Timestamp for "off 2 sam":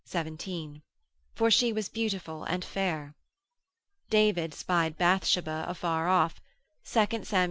6.09-7.39